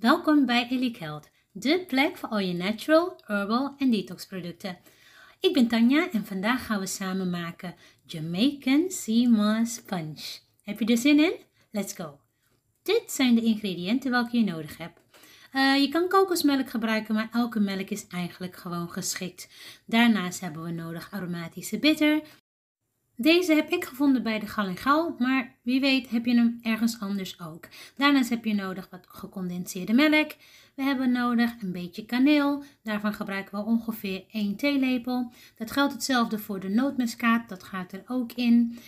[0.00, 4.78] Welkom bij Elite Health, de plek voor al je natural, herbal en detox producten.
[5.40, 7.74] Ik ben Tanja en vandaag gaan we samen maken
[8.06, 10.38] Jamaican Sea Moss Punch.
[10.62, 11.32] Heb je er zin in?
[11.70, 12.20] Let's go!
[12.82, 15.00] Dit zijn de ingrediënten welke je nodig hebt.
[15.54, 19.48] Uh, je kan kokosmelk gebruiken, maar elke melk is eigenlijk gewoon geschikt.
[19.86, 22.20] Daarnaast hebben we nodig aromatische bitter,
[23.22, 27.40] deze heb ik gevonden bij de Gal maar wie weet heb je hem ergens anders
[27.40, 27.68] ook.
[27.96, 30.34] Daarnaast heb je nodig wat gecondenseerde melk.
[30.74, 32.64] We hebben nodig een beetje kaneel.
[32.82, 35.32] Daarvan gebruiken we ongeveer 1 theelepel.
[35.56, 38.78] Dat geldt hetzelfde voor de nootmuskaat, dat gaat er ook in.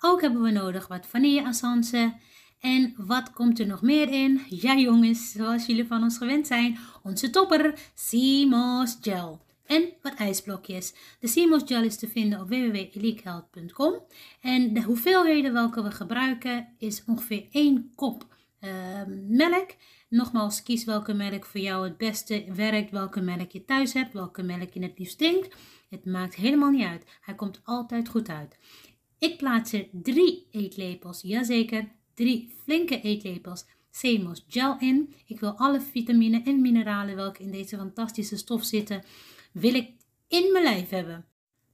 [0.00, 2.14] Ook hebben we nodig wat vanilleessence.
[2.60, 4.40] En wat komt er nog meer in?
[4.48, 10.94] Ja jongens, zoals jullie van ons gewend zijn, onze topper, Simos Gel en wat ijsblokjes.
[11.20, 13.94] De CMOS gel is te vinden op www.eliekhealth.com
[14.40, 18.26] en de hoeveelheden welke we gebruiken is ongeveer 1 kop
[18.60, 18.70] uh,
[19.28, 19.74] melk.
[20.08, 24.42] Nogmaals, kies welke melk voor jou het beste werkt, welke melk je thuis hebt, welke
[24.42, 25.56] melk je het liefst drinkt.
[25.90, 27.04] Het maakt helemaal niet uit.
[27.20, 28.58] Hij komt altijd goed uit.
[29.18, 35.14] Ik plaats er 3 eetlepels, jazeker, 3 flinke eetlepels CMOS gel in.
[35.26, 39.02] Ik wil alle vitamine en mineralen welke in deze fantastische stof zitten
[39.52, 39.90] wil ik
[40.28, 41.24] in mijn lijf hebben.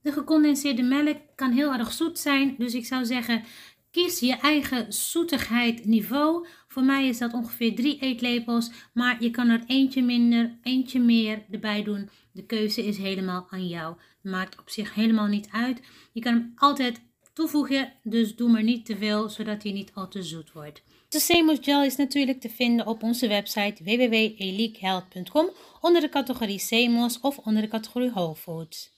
[0.01, 3.43] De gecondenseerde melk kan heel erg zoet zijn, dus ik zou zeggen
[3.91, 6.47] kies je eigen zoetigheid niveau.
[6.67, 11.45] Voor mij is dat ongeveer 3 eetlepels, maar je kan er eentje minder, eentje meer
[11.51, 12.09] erbij doen.
[12.31, 13.95] De keuze is helemaal aan jou.
[14.21, 15.81] Maakt op zich helemaal niet uit.
[16.11, 17.01] Je kan hem altijd
[17.37, 20.83] toevoegen, dus doe maar niet te veel, zodat hij niet al te zoet wordt.
[21.09, 25.49] De Semos Gel is natuurlijk te vinden op onze website www.eliehealth.com
[25.81, 28.91] onder de categorie Semos of onder de categorie Whole Foods.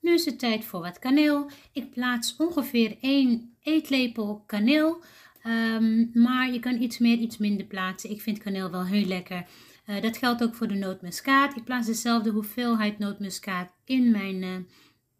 [0.00, 1.50] Nu is het tijd voor wat kaneel.
[1.72, 5.02] Ik plaats ongeveer 1 eetlepel kaneel,
[5.46, 8.10] um, maar je kan iets meer, iets minder plaatsen.
[8.10, 9.46] Ik vind kaneel wel heel lekker.
[9.86, 11.56] Uh, dat geldt ook voor de nootmuskaat.
[11.56, 14.56] Ik plaats dezelfde hoeveelheid nootmuskaat in mijn uh,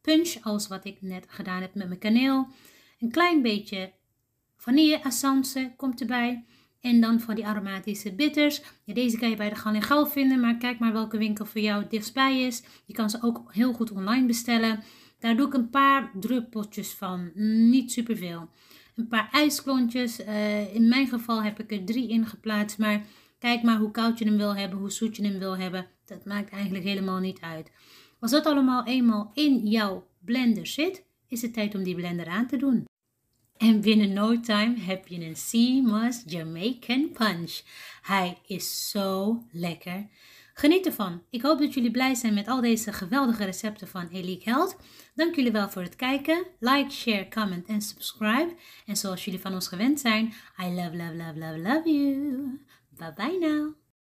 [0.02, 2.46] punch als wat ik net gedaan heb met mijn kaneel.
[2.98, 3.92] Een klein beetje
[4.56, 6.44] vanille-essence komt erbij.
[6.80, 8.62] En dan voor die aromatische bitters.
[8.84, 11.60] Deze kan je bij de Gal en Gal vinden, maar kijk maar welke winkel voor
[11.60, 12.62] jou dichtstbij is.
[12.84, 14.82] Je kan ze ook heel goed online bestellen.
[15.18, 17.30] Daar doe ik een paar druppeltjes van,
[17.70, 18.48] niet superveel.
[18.96, 20.20] Een paar ijsklontjes.
[20.20, 23.02] Uh, in mijn geval heb ik er drie in geplaatst, maar
[23.38, 25.86] kijk maar hoe koud je hem wil hebben, hoe zoet je hem wil hebben.
[26.04, 27.70] Dat maakt eigenlijk helemaal niet uit.
[28.22, 32.46] Als dat allemaal eenmaal in jouw blender zit, is het tijd om die blender aan
[32.46, 32.84] te doen.
[33.56, 37.60] En binnen no time heb je een Seamus Jamaican Punch.
[38.02, 40.08] Hij is zo lekker.
[40.54, 41.22] Geniet ervan.
[41.30, 44.76] Ik hoop dat jullie blij zijn met al deze geweldige recepten van Elite Health.
[45.14, 46.46] Dank jullie wel voor het kijken.
[46.58, 48.54] Like, share, comment en subscribe.
[48.86, 52.60] En zoals jullie van ons gewend zijn, I love, love, love, love, love you.
[52.88, 53.81] Bye bye now.